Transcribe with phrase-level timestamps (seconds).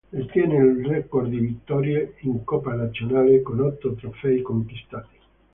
[0.11, 5.15] Detiene il record di vittorie in coppa nazionale con otto trofei conquistati.